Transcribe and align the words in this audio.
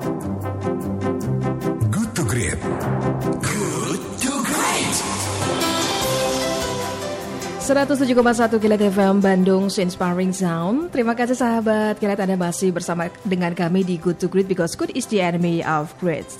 Good 0.00 0.16
to 2.16 2.24
Great. 2.24 2.56
Good 3.44 4.00
to 4.24 4.32
Great. 4.48 4.96
107,1 7.68 8.64
Kilat 8.64 8.80
FM 8.80 9.20
Bandung 9.20 9.68
Inspiring 9.68 10.32
Sound. 10.32 10.88
Terima 10.88 11.12
kasih 11.12 11.36
sahabat 11.36 12.00
Kilat 12.00 12.16
Anda 12.16 12.40
masih 12.40 12.72
bersama 12.72 13.12
dengan 13.28 13.52
kami 13.52 13.84
di 13.84 14.00
Good 14.00 14.24
to 14.24 14.32
Great 14.32 14.48
because 14.48 14.72
good 14.72 14.88
is 14.96 15.04
the 15.12 15.20
enemy 15.20 15.60
of 15.60 15.92
great. 16.00 16.32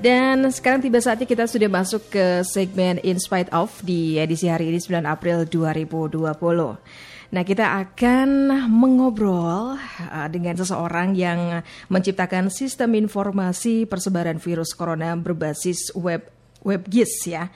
Dan 0.00 0.48
sekarang 0.48 0.80
tiba 0.80 0.96
saatnya 0.96 1.28
kita 1.28 1.44
sudah 1.44 1.68
masuk 1.68 2.00
ke 2.08 2.40
segmen 2.48 2.96
In 3.04 3.20
Spite 3.20 3.52
of 3.52 3.76
di 3.84 4.16
edisi 4.16 4.48
hari 4.48 4.72
ini 4.72 4.80
9 4.80 5.04
April 5.04 5.44
2020. 5.44 6.80
Nah, 7.32 7.48
kita 7.48 7.80
akan 7.80 8.52
mengobrol 8.68 9.80
uh, 9.80 10.28
dengan 10.28 10.52
seseorang 10.52 11.16
yang 11.16 11.64
menciptakan 11.88 12.52
sistem 12.52 12.92
informasi 12.92 13.88
persebaran 13.88 14.36
virus 14.36 14.76
corona 14.76 15.16
berbasis 15.16 15.96
web 15.96 16.28
WebGIS 16.60 17.12
ya. 17.24 17.48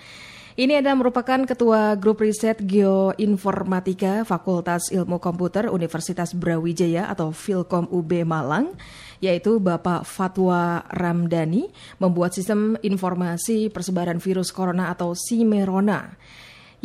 Ini 0.57 0.81
adalah 0.81 0.97
merupakan 0.97 1.45
Ketua 1.45 1.93
Grup 2.01 2.25
Riset 2.25 2.65
Geoinformatika 2.65 4.25
Fakultas 4.25 4.89
Ilmu 4.89 5.21
Komputer 5.21 5.69
Universitas 5.69 6.33
Brawijaya 6.33 7.13
atau 7.13 7.29
Filkom 7.29 7.85
UB 7.93 8.25
Malang, 8.25 8.73
yaitu 9.21 9.61
Bapak 9.61 10.09
Fatwa 10.09 10.89
Ramdhani, 10.89 11.69
membuat 12.01 12.33
sistem 12.33 12.81
informasi 12.81 13.69
persebaran 13.69 14.17
virus 14.17 14.49
corona 14.49 14.89
atau 14.89 15.13
SIMERONA 15.13 16.17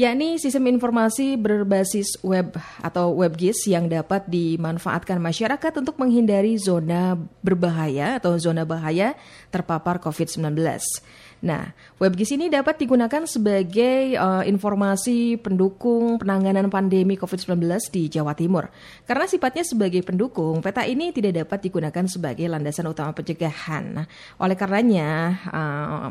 yakni 0.02 0.42
sistem 0.42 0.66
informasi 0.74 1.38
berbasis 1.38 2.18
web 2.26 2.58
atau 2.82 3.14
WebGIS 3.22 3.70
yang 3.70 3.86
dapat 3.86 4.26
dimanfaatkan 4.26 5.22
masyarakat 5.22 5.74
untuk 5.78 6.02
menghindari 6.02 6.58
zona 6.58 7.14
berbahaya 7.46 8.18
atau 8.18 8.34
zona 8.42 8.66
bahaya 8.66 9.14
terpapar 9.54 10.02
COVID-19. 10.02 10.58
Nah, 11.42 11.74
WebGIS 11.98 12.38
ini 12.38 12.54
dapat 12.54 12.78
digunakan 12.78 13.26
sebagai 13.26 14.14
uh, 14.14 14.46
informasi 14.46 15.42
pendukung 15.42 16.22
penanganan 16.22 16.70
pandemi 16.70 17.18
COVID-19 17.18 17.66
di 17.90 18.14
Jawa 18.14 18.38
Timur. 18.38 18.70
Karena 19.10 19.26
sifatnya 19.26 19.66
sebagai 19.66 20.06
pendukung, 20.06 20.62
peta 20.62 20.86
ini 20.86 21.10
tidak 21.10 21.46
dapat 21.46 21.66
digunakan 21.66 22.06
sebagai 22.06 22.46
landasan 22.46 22.90
utama 22.90 23.10
pencegahan. 23.18 23.84
Nah, 23.90 24.06
oleh 24.38 24.54
karenanya, 24.54 25.10
uh, 25.50 26.10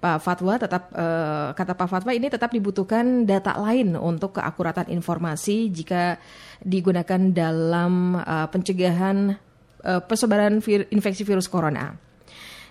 Pak 0.00 0.16
Fatwa 0.24 0.56
tetap 0.56 0.88
uh, 0.96 1.52
kata 1.52 1.76
Pak 1.76 1.88
Fatwa 1.92 2.12
ini 2.16 2.32
tetap 2.32 2.48
dibutuhkan 2.48 3.28
data 3.30 3.54
lain 3.54 3.94
untuk 3.94 4.42
keakuratan 4.42 4.90
informasi 4.90 5.70
jika 5.70 6.18
digunakan 6.58 7.30
dalam 7.30 8.18
uh, 8.18 8.50
pencegahan 8.50 9.38
uh, 9.86 10.02
persebaran 10.02 10.58
vir 10.58 10.90
infeksi 10.90 11.22
virus 11.22 11.46
corona. 11.46 11.94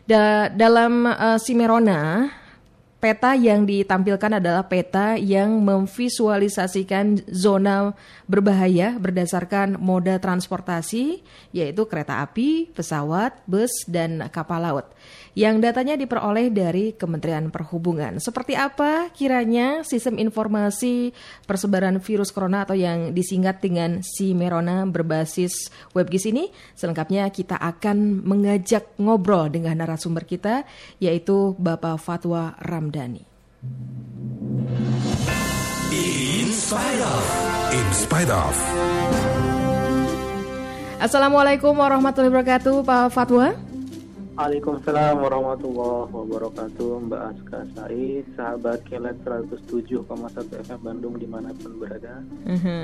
Da 0.04 0.52
dalam 0.52 1.08
uh, 1.08 1.40
Simerona, 1.40 2.28
peta 3.00 3.32
yang 3.34 3.64
ditampilkan 3.64 4.44
adalah 4.44 4.68
peta 4.68 5.16
yang 5.16 5.64
memvisualisasikan 5.64 7.24
zona 7.32 7.96
berbahaya 8.28 9.00
berdasarkan 9.00 9.80
moda 9.80 10.20
transportasi, 10.20 11.24
yaitu 11.56 11.88
kereta 11.88 12.20
api, 12.20 12.68
pesawat, 12.76 13.40
bus, 13.48 13.72
dan 13.88 14.28
kapal 14.30 14.60
laut 14.60 14.88
yang 15.40 15.64
datanya 15.64 15.96
diperoleh 15.96 16.52
dari 16.52 16.92
Kementerian 16.92 17.48
Perhubungan. 17.48 18.20
Seperti 18.20 18.60
apa 18.60 19.08
kiranya 19.16 19.88
sistem 19.88 20.20
informasi 20.20 21.16
persebaran 21.48 22.02
virus 22.04 22.36
corona 22.36 22.68
atau 22.68 22.76
yang 22.76 23.16
disingkat 23.16 23.64
dengan 23.64 24.02
Simerona 24.04 24.84
berbasis 24.84 25.72
WebGIS 25.96 26.26
ini? 26.34 26.52
Selengkapnya 26.76 27.30
kita 27.32 27.56
akan 27.56 28.26
mengajak 28.26 29.00
ngobrol 29.00 29.48
dengan 29.48 29.80
narasumber 29.80 30.28
kita 30.28 30.68
yaitu 31.00 31.56
Bapak 31.56 32.02
Fatwa 32.02 32.58
Ramdhani. 32.90 33.22
In 35.94 36.50
spite 36.50 37.02
of. 37.06 37.24
In 37.70 37.88
spite 37.94 38.32
of. 38.34 38.56
Assalamualaikum 40.98 41.78
warahmatullahi 41.78 42.34
wabarakatuh 42.34 42.82
Pak 42.82 43.14
Fatwa. 43.14 43.54
Waalaikumsalam 44.40 45.20
warahmatullahi 45.22 46.16
wabarakatuh 46.16 46.90
Mbak 47.12 47.22
Aska 47.28 47.60
Said 47.76 48.24
Sahabat 48.40 48.80
Kelet 48.88 49.20
107,1 49.28 50.64
FM 50.64 50.80
Bandung 50.80 51.20
di 51.20 51.28
mana 51.28 51.52
pun 51.60 51.76
berada 51.76 52.24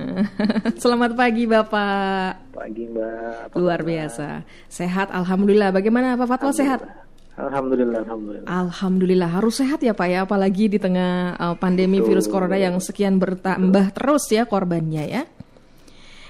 Selamat 0.83 1.15
pagi 1.15 1.47
Bapak 1.47 2.51
Pagi 2.51 2.91
Mbak 2.91 3.55
Luar 3.55 3.87
biasa 3.87 4.43
Sehat 4.67 5.15
Alhamdulillah 5.15 5.71
Bagaimana 5.71 6.19
Pak 6.19 6.27
Fatwa 6.27 6.51
sehat? 6.51 7.04
Alhamdulillah 7.35 7.99
Alhamdulillah 8.07 8.47
Alhamdulillah 8.47 9.29
harus 9.29 9.59
sehat 9.59 9.83
ya 9.83 9.91
Pak 9.91 10.07
ya 10.07 10.23
Apalagi 10.23 10.71
di 10.71 10.79
tengah 10.79 11.35
uh, 11.35 11.55
pandemi 11.59 11.99
virus 11.99 12.31
corona 12.31 12.55
yang 12.55 12.79
sekian 12.79 13.19
bertambah 13.19 13.91
terus 13.91 14.31
ya 14.31 14.47
korbannya 14.47 15.03
ya 15.03 15.23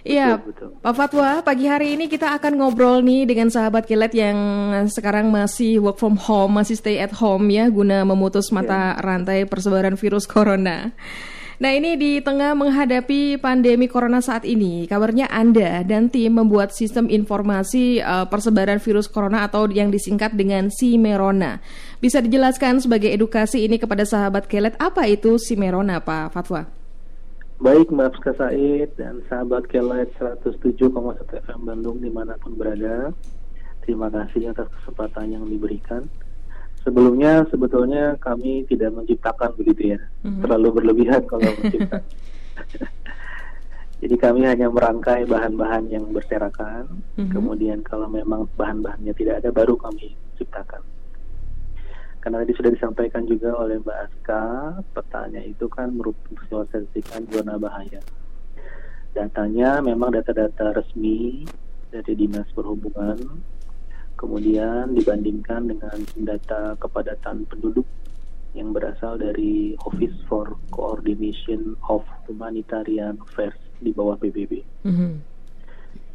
Iya, 0.06 0.38
betul. 0.38 0.78
Pak 0.86 0.94
Fatwa, 0.94 1.42
pagi 1.42 1.66
hari 1.66 1.98
ini 1.98 2.06
kita 2.06 2.38
akan 2.38 2.62
ngobrol 2.62 3.02
nih 3.02 3.26
dengan 3.26 3.50
sahabat 3.50 3.90
kilat 3.90 4.14
yang 4.14 4.38
sekarang 4.86 5.34
masih 5.34 5.82
work 5.82 5.98
from 5.98 6.14
home, 6.14 6.62
masih 6.62 6.78
stay 6.78 7.02
at 7.02 7.10
home 7.10 7.50
ya, 7.50 7.66
guna 7.74 8.06
memutus 8.06 8.54
mata 8.54 8.94
rantai 9.02 9.50
persebaran 9.50 9.98
virus 9.98 10.30
corona. 10.30 10.94
Nah 11.56 11.72
ini 11.72 11.96
di 11.96 12.20
tengah 12.20 12.52
menghadapi 12.52 13.40
pandemi 13.40 13.88
corona 13.88 14.20
saat 14.20 14.44
ini, 14.44 14.84
kabarnya 14.92 15.32
Anda 15.32 15.88
dan 15.88 16.12
tim 16.12 16.36
membuat 16.36 16.76
sistem 16.76 17.08
informasi 17.08 18.04
uh, 18.04 18.28
persebaran 18.28 18.84
virus 18.84 19.08
corona 19.08 19.48
atau 19.48 19.72
yang 19.72 19.88
disingkat 19.88 20.36
dengan 20.36 20.68
Simerona. 20.68 21.64
Bisa 22.04 22.20
dijelaskan 22.20 22.84
sebagai 22.84 23.08
edukasi 23.08 23.64
ini 23.64 23.80
kepada 23.80 24.04
sahabat 24.04 24.52
kelet 24.52 24.76
apa 24.84 25.08
itu 25.08 25.40
Simerona, 25.40 26.04
Pak 26.04 26.36
Fatwa? 26.36 26.68
Baik 27.56 27.88
Aska 27.88 28.36
Said 28.36 29.00
dan 29.00 29.24
sahabat 29.32 29.72
Kelet 29.72 30.12
107,1 30.20 30.92
FM 31.24 31.60
Bandung 31.64 32.04
di 32.04 32.12
mana 32.12 32.36
pun 32.36 32.52
berada 32.52 33.16
Terima 33.86 34.10
kasih 34.12 34.50
atas 34.50 34.68
kesempatan 34.76 35.40
yang 35.40 35.46
diberikan 35.48 36.10
Sebelumnya 36.86 37.42
sebetulnya 37.50 38.14
kami 38.22 38.62
tidak 38.70 38.94
menciptakan 38.94 39.58
begitu 39.58 39.98
ya 39.98 40.00
Mhm. 40.22 40.46
Terlalu 40.46 40.68
berlebihan 40.82 41.22
kalau 41.26 41.50
menciptakan 41.58 42.06
Jadi 44.06 44.16
kami 44.22 44.46
hanya 44.46 44.70
merangkai 44.70 45.26
bahan-bahan 45.26 45.90
yang 45.90 46.06
berserakan, 46.14 47.02
Mhm. 47.18 47.32
kemudian 47.32 47.80
kalau 47.82 48.06
memang 48.06 48.46
bahan-bahannya 48.54 49.16
tidak 49.18 49.42
ada 49.42 49.50
baru 49.50 49.74
kami 49.80 50.14
ciptakan. 50.38 50.84
Karena 52.22 52.42
tadi 52.42 52.54
sudah 52.54 52.72
disampaikan 52.74 53.24
juga 53.26 53.54
oleh 53.56 53.78
Mbak 53.82 53.98
Aska, 54.06 54.44
petanya 54.94 55.42
itu 55.42 55.66
kan 55.70 55.94
merupakan 55.94 56.82
zona 57.30 57.56
bahaya. 57.58 58.02
Datanya 59.16 59.80
memang 59.80 60.12
data-data 60.12 60.76
resmi 60.76 61.48
dari 61.94 62.14
Dinas 62.18 62.50
Perhubungan, 62.52 63.16
kemudian 64.26 64.98
dibandingkan 64.98 65.70
dengan 65.70 66.02
data 66.18 66.74
kepadatan 66.82 67.46
penduduk 67.46 67.86
yang 68.58 68.74
berasal 68.74 69.22
dari 69.22 69.78
Office 69.86 70.18
for 70.26 70.58
Coordination 70.74 71.78
of 71.86 72.02
Humanitarian 72.26 73.22
Affairs 73.22 73.60
di 73.78 73.94
bawah 73.94 74.18
PBB. 74.18 74.66
Mhm. 74.82 75.22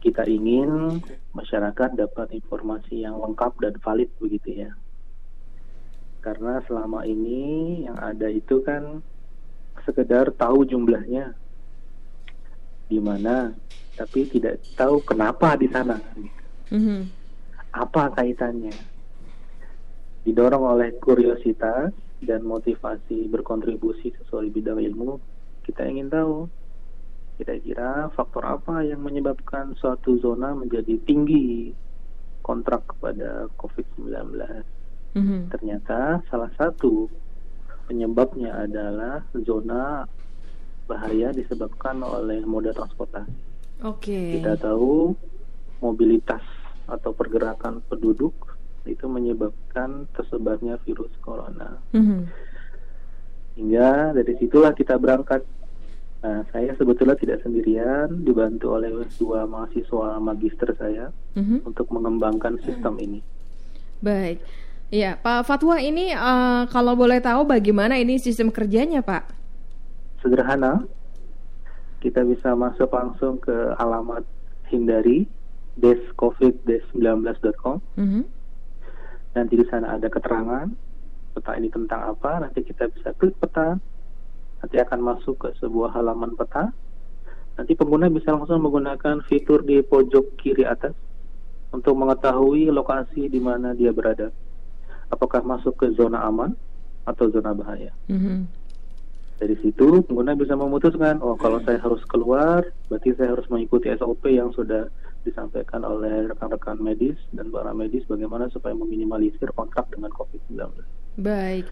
Kita 0.03 0.26
ingin 0.26 0.98
masyarakat 1.37 1.94
dapat 1.94 2.34
informasi 2.34 3.06
yang 3.06 3.22
lengkap 3.22 3.54
dan 3.62 3.78
valid 3.78 4.10
begitu 4.19 4.66
ya. 4.66 4.75
Karena 6.25 6.59
selama 6.66 7.06
ini 7.06 7.84
yang 7.87 7.94
ada 7.94 8.27
itu 8.27 8.59
kan 8.66 9.04
sekedar 9.87 10.34
tahu 10.34 10.66
jumlahnya 10.66 11.37
di 12.91 12.98
mana, 12.98 13.54
tapi 13.94 14.27
tidak 14.27 14.59
tahu 14.75 14.98
kenapa 15.06 15.54
di 15.54 15.71
sana. 15.71 16.00
Mhm. 16.75 17.20
Apa 17.71 18.11
kaitannya? 18.15 18.75
Didorong 20.27 20.77
oleh 20.77 20.91
kuriositas 21.01 21.95
dan 22.21 22.41
motivasi 22.45 23.31
berkontribusi 23.33 24.13
sesuai 24.21 24.53
bidang 24.53 24.83
ilmu, 24.83 25.17
kita 25.65 25.87
ingin 25.89 26.13
tahu 26.13 26.51
kira-kira 27.41 28.13
faktor 28.13 28.45
apa 28.45 28.84
yang 28.84 29.01
menyebabkan 29.01 29.72
suatu 29.81 30.21
zona 30.21 30.53
menjadi 30.53 31.01
tinggi 31.09 31.72
kontrak 32.45 32.84
kepada 32.84 33.49
COVID-19. 33.57 34.37
Mhm. 35.16 35.49
Ternyata 35.49 36.21
salah 36.28 36.53
satu 36.61 37.09
penyebabnya 37.89 38.69
adalah 38.69 39.25
zona 39.41 40.05
bahaya 40.84 41.33
disebabkan 41.33 42.05
oleh 42.05 42.45
moda 42.45 42.77
transportasi. 42.77 43.33
Oke. 43.89 44.37
Kita 44.37 44.61
tahu 44.61 45.16
mobilitas 45.81 46.45
atau 46.91 47.15
pergerakan 47.15 47.81
penduduk 47.87 48.34
itu 48.84 49.07
menyebabkan 49.07 50.09
tersebarnya 50.16 50.81
virus 50.83 51.13
corona. 51.21 51.78
Mhm. 51.95 52.21
Hingga 53.60 54.16
dari 54.16 54.34
situlah 54.41 54.72
kita 54.72 54.97
berangkat. 54.97 55.45
Nah, 56.21 56.45
saya 56.53 56.77
sebetulnya 56.77 57.16
tidak 57.16 57.41
sendirian, 57.41 58.25
dibantu 58.25 58.77
oleh 58.77 58.92
dua 59.16 59.48
mahasiswa 59.48 60.21
magister 60.21 60.69
saya 60.77 61.09
Mhm. 61.37 61.65
untuk 61.65 61.89
mengembangkan 61.89 62.60
sistem 62.60 63.01
ini. 63.01 63.25
Baik. 64.04 64.41
Ya, 64.91 65.16
Pak 65.16 65.47
Fatwa 65.47 65.78
ini 65.78 66.10
uh, 66.13 66.66
kalau 66.69 66.98
boleh 66.98 67.22
tahu 67.22 67.47
bagaimana 67.47 67.95
ini 67.97 68.19
sistem 68.19 68.51
kerjanya, 68.51 69.01
Pak? 69.01 69.33
Sederhana. 70.21 70.84
Kita 72.01 72.25
bisa 72.25 72.57
masuk 72.57 72.91
langsung 72.91 73.37
ke 73.39 73.54
alamat 73.77 74.25
hindari 74.72 75.28
descovid-19.com. 75.80 77.77
Mm 77.97 78.09
-hmm. 78.09 78.24
Nanti 79.34 79.54
di 79.56 79.66
sana 79.66 79.97
ada 79.97 80.09
keterangan 80.12 80.68
peta 81.32 81.56
ini 81.56 81.72
tentang 81.72 82.12
apa. 82.12 82.44
Nanti 82.44 82.60
kita 82.62 82.86
bisa 82.92 83.16
klik 83.16 83.34
peta. 83.41 83.80
Nanti 84.60 84.77
akan 84.77 85.00
masuk 85.00 85.41
ke 85.41 85.48
sebuah 85.59 85.97
halaman 85.97 86.36
peta. 86.36 86.68
Nanti 87.56 87.72
pengguna 87.77 88.12
bisa 88.12 88.32
langsung 88.36 88.60
menggunakan 88.60 89.24
fitur 89.27 89.65
di 89.65 89.80
pojok 89.80 90.36
kiri 90.41 90.65
atas 90.68 90.92
untuk 91.71 91.94
mengetahui 91.97 92.68
lokasi 92.72 93.30
di 93.30 93.38
mana 93.38 93.72
dia 93.77 93.94
berada 93.94 94.34
apakah 95.10 95.42
masuk 95.42 95.74
ke 95.78 95.86
zona 95.94 96.22
aman 96.27 96.54
atau 97.06 97.27
zona 97.30 97.50
bahaya. 97.54 97.91
Mm-hmm. 98.06 98.38
Dari 99.41 99.56
situ 99.65 100.04
pengguna 100.04 100.36
bisa 100.36 100.53
memutuskan, 100.54 101.18
oh 101.24 101.34
kalau 101.34 101.59
saya 101.65 101.80
harus 101.80 102.04
keluar, 102.06 102.65
berarti 102.92 103.16
saya 103.16 103.34
harus 103.34 103.48
mengikuti 103.48 103.88
SOP 103.97 104.28
yang 104.28 104.53
sudah 104.53 104.86
disampaikan 105.22 105.84
oleh 105.84 106.31
rekan-rekan 106.31 106.81
medis 106.81 107.17
dan 107.34 107.53
para 107.53 107.72
medis 107.77 108.07
bagaimana 108.09 108.49
supaya 108.49 108.72
meminimalisir 108.77 109.53
kontak 109.53 109.89
dengan 109.93 110.11
COVID-19. 110.15 110.61
Baik. 111.21 111.69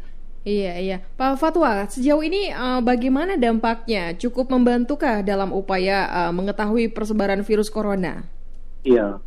Iya, 0.47 0.75
iya. 0.81 0.99
Pak 1.19 1.37
Fatwa, 1.37 1.85
sejauh 1.91 2.25
ini 2.25 2.49
uh, 2.55 2.81
bagaimana 2.81 3.37
dampaknya? 3.37 4.17
Cukup 4.17 4.49
membantukah 4.49 5.21
dalam 5.21 5.53
upaya 5.53 6.09
uh, 6.09 6.33
mengetahui 6.33 6.89
persebaran 6.95 7.45
virus 7.45 7.69
corona? 7.69 8.25
Iya, 8.87 9.21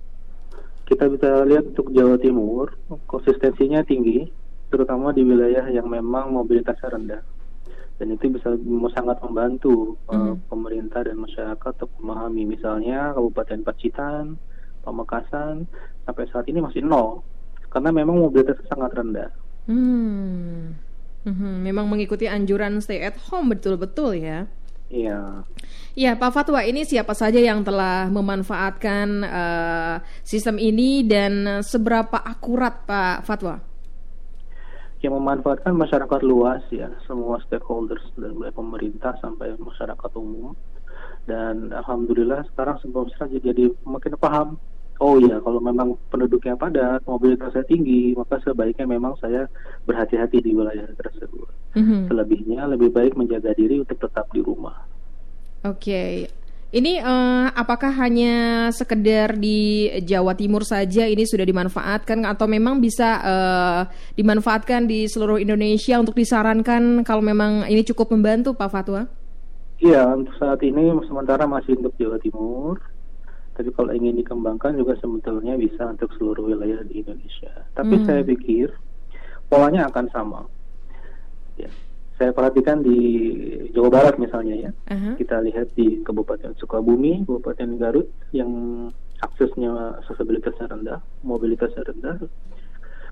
kita 0.92 1.08
bisa 1.08 1.48
lihat 1.48 1.72
untuk 1.72 1.88
Jawa 1.96 2.20
Timur 2.20 2.76
konsistensinya 3.08 3.80
tinggi 3.88 4.28
terutama 4.68 5.16
di 5.16 5.24
wilayah 5.24 5.64
yang 5.72 5.88
memang 5.88 6.36
mobilitasnya 6.36 6.90
rendah 6.92 7.22
dan 8.02 8.18
itu 8.18 8.34
bisa 8.34 8.58
sangat 8.98 9.22
membantu 9.22 9.94
mm. 10.10 10.18
uh, 10.18 10.34
pemerintah 10.50 11.06
dan 11.06 11.22
masyarakat 11.22 11.72
untuk 11.78 11.94
memahami 12.02 12.50
misalnya 12.50 13.14
Kabupaten 13.14 13.62
Pacitan, 13.62 14.42
Pamekasan 14.82 15.70
sampai 16.10 16.26
saat 16.34 16.50
ini 16.50 16.66
masih 16.66 16.82
nol 16.82 17.22
karena 17.70 17.94
memang 17.94 18.18
mobilitasnya 18.18 18.66
sangat 18.74 18.98
rendah. 18.98 19.30
Hmm. 19.70 20.74
Hmm, 21.22 21.62
memang 21.62 21.86
mengikuti 21.86 22.26
anjuran 22.26 22.82
stay 22.82 23.06
at 23.06 23.14
home 23.30 23.54
betul-betul 23.54 24.18
ya. 24.18 24.50
Iya. 24.90 25.46
Ya, 25.94 26.18
Pak 26.18 26.34
Fatwa, 26.34 26.60
ini 26.66 26.84
siapa 26.84 27.16
saja 27.16 27.38
yang 27.38 27.64
telah 27.64 28.10
memanfaatkan 28.12 29.08
uh, 29.24 29.96
sistem 30.26 30.58
ini 30.58 31.06
dan 31.06 31.62
seberapa 31.64 32.18
akurat 32.20 32.84
Pak 32.84 33.24
Fatwa? 33.24 33.71
Yang 35.02 35.14
memanfaatkan 35.18 35.74
masyarakat 35.74 36.22
luas 36.22 36.62
ya, 36.70 36.94
semua 37.10 37.42
stakeholders 37.42 38.06
dari 38.14 38.38
mulai 38.38 38.54
pemerintah 38.54 39.18
sampai 39.18 39.58
masyarakat 39.58 40.12
umum. 40.14 40.54
Dan 41.26 41.74
alhamdulillah 41.74 42.46
sekarang 42.54 42.78
sebelum 42.82 43.10
saja 43.18 43.38
jadi 43.42 43.74
makin 43.86 44.14
paham. 44.18 44.62
Oh 45.02 45.18
iya, 45.18 45.42
kalau 45.42 45.58
memang 45.58 45.98
penduduknya 46.14 46.54
padat, 46.54 47.02
mobilitasnya 47.10 47.66
tinggi, 47.66 48.14
maka 48.14 48.38
sebaiknya 48.46 48.86
memang 48.86 49.18
saya 49.18 49.50
berhati-hati 49.90 50.46
di 50.46 50.54
wilayah 50.54 50.86
tersebut. 50.94 51.50
Mm-hmm. 51.74 52.02
Selebihnya 52.06 52.70
lebih 52.70 52.94
baik 52.94 53.18
menjaga 53.18 53.58
diri 53.58 53.82
untuk 53.82 53.98
tetap 53.98 54.30
di 54.30 54.46
rumah. 54.46 54.86
Oke. 55.66 55.82
Okay. 55.82 56.14
Ini 56.72 57.04
uh, 57.04 57.52
apakah 57.52 57.92
hanya 58.00 58.68
sekedar 58.72 59.36
di 59.36 59.92
Jawa 60.08 60.32
Timur 60.40 60.64
saja 60.64 61.04
ini 61.04 61.28
sudah 61.28 61.44
dimanfaatkan 61.44 62.24
atau 62.24 62.48
memang 62.48 62.80
bisa 62.80 63.20
uh, 63.20 63.82
dimanfaatkan 64.16 64.88
di 64.88 65.04
seluruh 65.04 65.36
Indonesia 65.36 66.00
untuk 66.00 66.16
disarankan 66.16 67.04
kalau 67.04 67.20
memang 67.20 67.68
ini 67.68 67.84
cukup 67.84 68.16
membantu 68.16 68.56
Pak 68.56 68.72
Fatwa? 68.72 69.04
Iya, 69.84 70.16
untuk 70.16 70.32
saat 70.40 70.64
ini 70.64 70.96
sementara 71.12 71.44
masih 71.44 71.76
untuk 71.76 71.92
Jawa 72.00 72.16
Timur. 72.24 72.80
Tapi 73.52 73.68
kalau 73.76 73.92
ingin 73.92 74.16
dikembangkan 74.24 74.72
juga 74.80 74.96
sebetulnya 74.96 75.60
bisa 75.60 75.92
untuk 75.92 76.08
seluruh 76.16 76.56
wilayah 76.56 76.88
di 76.88 77.04
Indonesia. 77.04 77.52
Tapi 77.76 78.00
hmm. 78.00 78.06
saya 78.08 78.24
pikir 78.24 78.72
polanya 79.52 79.92
akan 79.92 80.08
sama. 80.08 80.48
Ya 81.60 81.68
saya 82.22 82.38
perhatikan 82.38 82.86
di 82.86 82.98
Jawa 83.74 83.90
Barat 83.90 84.22
misalnya 84.22 84.70
ya, 84.70 84.72
uh-huh. 84.94 85.18
kita 85.18 85.42
lihat 85.42 85.74
di 85.74 86.06
Kabupaten 86.06 86.54
Sukabumi, 86.62 87.26
Kabupaten 87.26 87.82
Garut 87.82 88.06
yang 88.30 88.54
aksesnya 89.26 89.98
aksesibilitasnya 90.06 90.70
rendah, 90.70 91.02
mobilitasnya 91.26 91.82
rendah, 91.82 92.22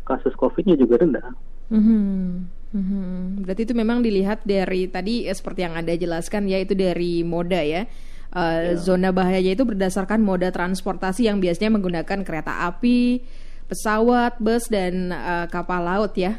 kasus 0.05 0.37
COVID-nya 0.37 0.77
juga 0.77 1.01
rendah. 1.01 1.25
Uh-huh. 1.73 2.45
Uh-huh. 2.69 3.41
Berarti 3.49 3.65
itu 3.65 3.73
memang 3.73 4.05
dilihat 4.05 4.45
dari 4.45 4.85
tadi 4.85 5.25
eh, 5.25 5.33
seperti 5.33 5.65
yang 5.65 5.73
anda 5.73 5.97
jelaskan 5.97 6.45
ya 6.45 6.61
itu 6.61 6.77
dari 6.77 7.25
moda 7.25 7.65
ya. 7.65 7.89
Uh, 8.29 8.77
ya. 8.77 8.77
Zona 8.77 9.09
bahayanya 9.09 9.57
itu 9.57 9.65
berdasarkan 9.65 10.21
moda 10.21 10.53
transportasi 10.53 11.25
yang 11.25 11.41
biasanya 11.41 11.81
menggunakan 11.81 12.21
kereta 12.21 12.61
api, 12.69 13.25
pesawat, 13.65 14.37
bus 14.37 14.69
dan 14.69 15.09
uh, 15.09 15.49
kapal 15.49 15.81
laut 15.81 16.13
ya. 16.13 16.37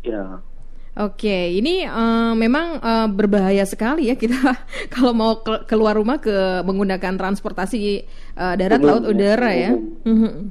Ya. 0.00 0.40
Oke, 0.98 1.54
ini 1.54 1.86
uh, 1.86 2.34
memang 2.34 2.82
uh, 2.82 3.06
berbahaya 3.06 3.62
sekali 3.62 4.10
ya 4.10 4.18
kita 4.18 4.34
kalau 4.94 5.14
mau 5.14 5.38
ke 5.46 5.62
keluar 5.70 5.94
rumah 5.94 6.18
ke 6.18 6.34
menggunakan 6.66 7.14
transportasi 7.14 8.02
uh, 8.34 8.58
darat, 8.58 8.82
laut, 8.82 9.06
udara 9.06 9.54
ya. 9.54 9.78
Mhm. 9.78 10.50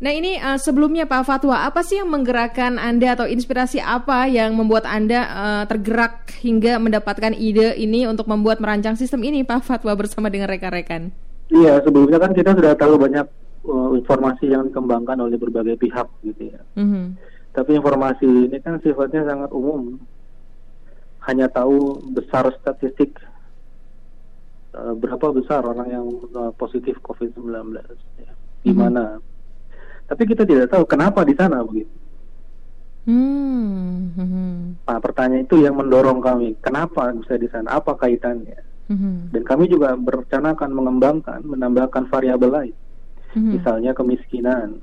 Nah 0.00 0.12
ini 0.12 0.40
uh, 0.40 0.56
sebelumnya 0.56 1.04
Pak 1.04 1.28
Fatwa, 1.28 1.68
apa 1.68 1.84
sih 1.84 2.00
yang 2.00 2.08
menggerakkan 2.08 2.80
Anda 2.80 3.12
atau 3.12 3.28
inspirasi 3.28 3.76
apa 3.76 4.24
yang 4.24 4.56
membuat 4.56 4.88
Anda 4.88 5.20
uh, 5.28 5.64
tergerak 5.68 6.32
hingga 6.40 6.80
mendapatkan 6.80 7.36
ide 7.36 7.76
ini 7.76 8.08
untuk 8.08 8.24
membuat 8.24 8.64
merancang 8.64 8.96
sistem 8.96 9.20
ini 9.20 9.44
Pak 9.44 9.68
Fatwa 9.68 9.92
bersama 9.92 10.32
dengan 10.32 10.48
rekan-rekan? 10.48 11.12
Iya, 11.52 11.84
sebelumnya 11.84 12.16
kan 12.16 12.32
kita 12.32 12.56
sudah 12.56 12.72
tahu 12.72 12.96
banyak 12.96 13.28
uh, 13.68 13.92
informasi 14.00 14.48
yang 14.48 14.64
dikembangkan 14.64 15.20
oleh 15.20 15.36
berbagai 15.36 15.76
pihak 15.76 16.08
gitu 16.24 16.56
ya. 16.56 16.60
Mm 16.72 16.88
-hmm 16.88 17.33
tapi 17.54 17.78
informasi 17.78 18.26
ini 18.26 18.58
kan 18.58 18.82
sifatnya 18.82 19.22
sangat 19.22 19.54
umum. 19.54 20.02
Hanya 21.24 21.48
tahu 21.48 22.02
besar 22.12 22.50
statistik 22.58 23.16
uh, 24.74 24.92
berapa 24.98 25.30
besar 25.30 25.62
orang 25.62 25.88
yang 25.88 26.06
uh, 26.34 26.52
positif 26.58 26.98
COVID-19 27.06 27.78
ya. 28.20 28.32
Di 28.66 28.74
mana. 28.74 29.16
Hmm. 29.16 29.24
Tapi 30.04 30.22
kita 30.28 30.44
tidak 30.44 30.68
tahu 30.68 30.84
kenapa 30.84 31.22
di 31.22 31.32
sana 31.38 31.62
begitu. 31.62 31.94
Hmm. 33.08 34.80
Nah, 34.84 34.98
pertanyaan 35.00 35.44
itu 35.44 35.60
yang 35.60 35.76
mendorong 35.76 36.20
kami, 36.20 36.56
kenapa 36.60 37.12
bisa 37.12 37.36
di 37.36 37.48
sana? 37.48 37.76
Apa 37.76 37.96
kaitannya? 37.96 38.60
Hmm. 38.88 39.32
Dan 39.32 39.44
kami 39.44 39.68
juga 39.68 39.96
berencana 39.96 40.52
akan 40.52 40.70
mengembangkan, 40.72 41.40
menambahkan 41.44 42.08
variabel 42.12 42.50
lain, 42.52 42.76
hmm. 43.32 43.60
misalnya 43.60 43.96
kemiskinan, 43.96 44.80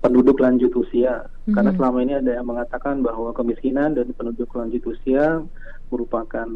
penduduk 0.00 0.40
lanjut 0.40 0.72
usia 0.76 1.24
mm-hmm. 1.24 1.54
karena 1.54 1.70
selama 1.76 1.98
ini 2.00 2.12
ada 2.16 2.32
yang 2.40 2.46
mengatakan 2.48 3.04
bahwa 3.04 3.32
kemiskinan 3.36 3.92
dan 3.92 4.10
penduduk 4.16 4.48
lanjut 4.56 4.82
usia 4.88 5.44
merupakan 5.92 6.48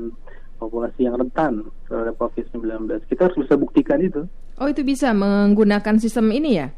populasi 0.60 1.08
yang 1.08 1.16
rentan 1.16 1.64
terhadap 1.88 2.20
COVID-19. 2.20 2.84
Kita 3.08 3.32
harus 3.32 3.38
bisa 3.40 3.56
buktikan 3.56 3.96
itu. 4.04 4.28
Oh, 4.60 4.68
itu 4.68 4.84
bisa 4.84 5.16
menggunakan 5.16 5.96
sistem 5.96 6.28
ini 6.36 6.60
ya? 6.60 6.68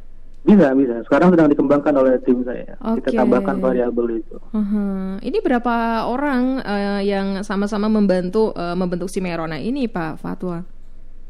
Bisa, 0.43 0.75
bisa. 0.75 1.03
Sekarang 1.07 1.35
sedang 1.35 1.51
dikembangkan 1.51 1.95
oleh 1.99 2.19
tim 2.23 2.43
saya. 2.47 2.75
Okay. 2.79 3.11
Kita 3.11 3.27
tambahkan 3.27 3.63
variabel 3.63 4.23
itu. 4.23 4.37
Uh-huh. 4.39 5.19
Ini 5.23 5.39
berapa 5.39 6.07
orang 6.07 6.63
uh, 6.63 7.03
yang 7.03 7.43
sama-sama 7.47 7.87
membantu 7.87 8.55
uh, 8.55 8.75
membentuk 8.75 9.11
si 9.11 9.23
Merona 9.23 9.59
ini, 9.59 9.87
Pak 9.87 10.19
Fatwa? 10.19 10.63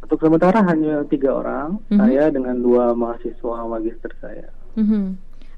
Untuk 0.05 0.19
sementara 0.21 0.65
hanya 0.65 1.05
tiga 1.09 1.33
orang, 1.33 1.77
uh-huh. 1.89 2.01
saya 2.01 2.33
dengan 2.33 2.57
dua 2.61 2.97
mahasiswa 2.97 3.69
magister 3.69 4.13
saya. 4.21 4.49
Mm-hmm. 4.77 5.05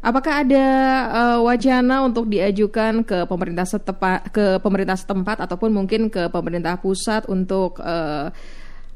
Apakah 0.05 0.45
ada 0.45 0.67
uh, 1.09 1.39
wacana 1.49 2.05
untuk 2.05 2.29
diajukan 2.29 3.01
ke 3.09 3.25
pemerintah 3.25 3.65
setempat, 3.65 4.29
ke 4.29 4.61
pemerintah 4.61 5.01
setempat 5.01 5.41
ataupun 5.41 5.73
mungkin 5.73 6.13
ke 6.13 6.29
pemerintah 6.29 6.77
pusat 6.77 7.25
untuk 7.25 7.81
uh, 7.81 8.29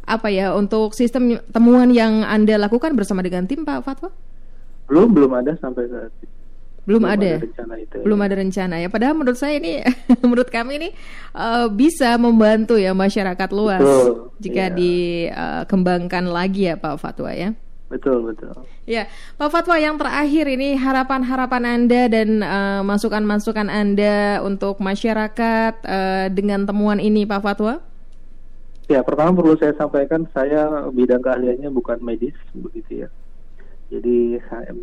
apa 0.05 0.29
ya 0.29 0.53
untuk 0.53 0.93
sistem 0.93 1.41
temuan 1.49 1.89
yang 1.97 2.25
anda 2.29 2.61
lakukan 2.61 2.93
bersama 2.93 3.25
dengan 3.25 3.49
tim 3.49 3.65
Pak 3.65 3.81
Fatwa? 3.89 4.13
Belum 4.85 5.09
belum 5.09 5.33
ada 5.33 5.57
sampai 5.57 5.89
saat 5.89 6.13
ini. 6.21 6.37
Belum, 6.89 7.05
belum 7.05 7.21
ada, 7.21 7.33
ada 7.37 7.45
rencana 7.45 7.75
itu, 7.77 7.97
belum 8.01 8.19
ya. 8.21 8.25
ada 8.25 8.35
rencana 8.41 8.75
ya. 8.81 8.89
Padahal 8.89 9.15
menurut 9.17 9.37
saya 9.37 9.55
ini, 9.61 9.85
menurut 10.25 10.49
kami 10.49 10.73
ini 10.81 10.89
uh, 11.37 11.69
bisa 11.69 12.17
membantu 12.17 12.81
ya 12.81 12.97
masyarakat 12.97 13.49
luas 13.53 13.85
Betul, 13.85 14.33
jika 14.41 14.73
iya. 14.73 14.77
dikembangkan 14.77 16.25
lagi 16.33 16.73
ya 16.73 16.81
Pak 16.81 16.97
Fatwa 16.97 17.29
ya. 17.33 17.53
Betul, 17.89 18.21
betul. 18.29 18.53
Ya, 18.85 19.09
Pak 19.41 19.49
Fatwa 19.49 19.81
yang 19.81 19.97
terakhir 19.97 20.45
ini 20.45 20.77
harapan-harapan 20.77 21.65
Anda 21.65 22.03
dan 22.13 22.45
uh, 22.45 22.81
masukan-masukan 22.85 23.73
Anda 23.73 24.45
untuk 24.45 24.77
masyarakat 24.77 25.75
uh, 25.89 26.27
dengan 26.29 26.69
temuan 26.69 27.01
ini, 27.01 27.25
Pak 27.25 27.41
Fatwa? 27.41 27.81
Ya, 28.89 29.05
pertama 29.05 29.37
perlu 29.37 29.57
saya 29.57 29.77
sampaikan 29.77 30.25
saya 30.33 30.89
bidang 30.93 31.21
keahliannya 31.21 31.69
bukan 31.73 32.01
medis 32.01 32.37
begitu 32.57 33.05
ya. 33.05 33.09
Jadi 33.89 34.37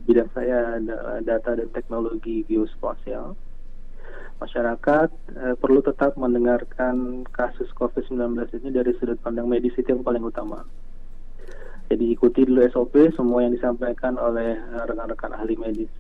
bidang 0.05 0.29
saya 0.33 0.81
adalah 0.81 1.21
data 1.21 1.57
dan 1.57 1.69
teknologi 1.73 2.45
geospasial. 2.45 3.37
Masyarakat 4.41 5.09
eh, 5.41 5.55
perlu 5.57 5.81
tetap 5.81 6.17
mendengarkan 6.21 7.25
kasus 7.33 7.69
COVID-19 7.73 8.45
ini 8.61 8.69
dari 8.73 8.93
sudut 8.97 9.17
pandang 9.25 9.49
medis 9.49 9.73
itu 9.73 9.89
yang 9.89 10.05
paling 10.05 10.21
utama. 10.21 10.65
Jadi 11.85 12.05
ikuti 12.17 12.41
dulu 12.49 12.65
SOP 12.65 13.13
semua 13.13 13.45
yang 13.45 13.53
disampaikan 13.53 14.17
oleh 14.17 14.57
eh, 14.57 14.83
rekan-rekan 14.89 15.37
ahli 15.37 15.55
medis. 15.57 15.91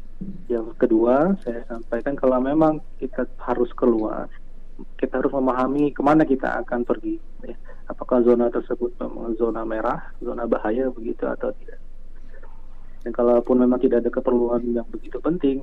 Yang 0.49 0.73
kedua, 0.81 1.37
saya 1.45 1.61
sampaikan 1.69 2.17
kalau 2.17 2.41
memang 2.41 2.81
kita 2.97 3.29
harus 3.45 3.69
keluar, 3.77 4.25
kita 4.97 5.21
harus 5.21 5.29
memahami 5.29 5.93
ke 5.93 6.01
mana 6.01 6.25
kita 6.25 6.65
akan 6.65 6.81
pergi. 6.87 7.21
Ya. 7.45 7.55
Apakah 7.85 8.25
zona 8.25 8.49
tersebut 8.49 8.97
memang 8.97 9.37
zona 9.37 9.61
merah, 9.61 10.09
zona 10.17 10.49
bahaya 10.49 10.89
begitu 10.89 11.29
atau 11.29 11.53
tidak. 11.61 11.77
Dan 13.05 13.13
kalaupun 13.13 13.61
memang 13.61 13.77
tidak 13.77 14.01
ada 14.01 14.09
keperluan 14.09 14.65
yang 14.73 14.89
begitu 14.89 15.21
penting, 15.21 15.61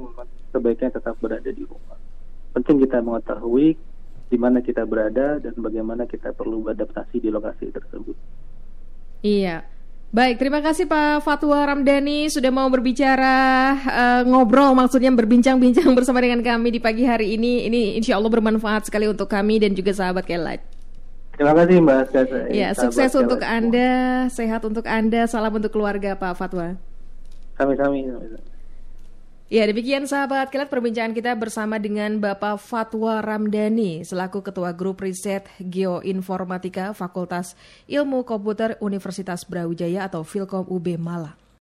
sebaiknya 0.54 0.94
tetap 0.94 1.18
berada 1.18 1.50
di 1.50 1.66
rumah. 1.66 1.98
Penting 2.54 2.78
kita 2.86 3.02
mengetahui 3.02 3.74
di 4.30 4.38
mana 4.38 4.62
kita 4.62 4.86
berada 4.86 5.42
dan 5.42 5.52
bagaimana 5.58 6.06
kita 6.06 6.30
perlu 6.30 6.62
beradaptasi 6.62 7.18
di 7.18 7.28
lokasi 7.34 7.74
tersebut. 7.74 8.14
Iya. 9.26 9.66
Baik, 10.12 10.44
terima 10.44 10.60
kasih 10.60 10.84
Pak 10.84 11.24
Fatwa 11.24 11.56
Ramdhani 11.56 12.28
sudah 12.28 12.52
mau 12.52 12.68
berbicara 12.68 13.32
uh, 13.80 14.22
ngobrol, 14.28 14.76
maksudnya 14.76 15.08
berbincang-bincang 15.08 15.88
bersama 15.96 16.20
dengan 16.20 16.44
kami 16.44 16.68
di 16.68 16.84
pagi 16.84 17.08
hari 17.08 17.40
ini. 17.40 17.64
Ini 17.64 17.96
insya 17.96 18.20
Allah 18.20 18.28
bermanfaat 18.28 18.92
sekali 18.92 19.08
untuk 19.08 19.24
kami 19.24 19.64
dan 19.64 19.72
juga 19.72 19.96
sahabat 19.96 20.28
Kelat. 20.28 20.60
Terima 21.32 21.56
kasih 21.56 21.80
Mbak. 21.80 22.04
Ya, 22.52 22.76
sukses 22.76 23.08
untuk 23.16 23.40
Anda, 23.40 24.28
sehat 24.28 24.60
untuk 24.68 24.84
Anda, 24.84 25.24
salam 25.24 25.56
untuk 25.56 25.72
keluarga 25.72 26.12
Pak 26.12 26.36
Fatwa. 26.36 26.76
Kami-kami. 27.56 28.12
Ya, 29.52 29.68
demikian 29.68 30.08
sahabat 30.08 30.48
kilat 30.48 30.72
perbincangan 30.72 31.12
kita 31.12 31.36
bersama 31.36 31.76
dengan 31.76 32.16
Bapak 32.16 32.56
Fatwa 32.56 33.20
Ramdhani 33.20 34.00
selaku 34.00 34.40
Ketua 34.40 34.72
Grup 34.72 35.04
Riset 35.04 35.44
Geoinformatika 35.60 36.96
Fakultas 36.96 37.52
Ilmu 37.84 38.24
Komputer 38.24 38.80
Universitas 38.80 39.44
Brawijaya 39.44 40.08
atau 40.08 40.24
Filkom 40.24 40.64
UB 40.72 40.96
Malang. 40.96 41.42